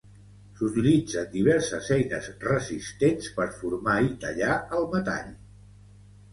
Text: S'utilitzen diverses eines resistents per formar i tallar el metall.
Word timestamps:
S'utilitzen 0.61 1.29
diverses 1.33 1.91
eines 1.97 2.31
resistents 2.47 3.29
per 3.37 3.49
formar 3.61 4.01
i 4.09 4.13
tallar 4.27 4.59
el 4.81 4.93
metall. 4.99 5.33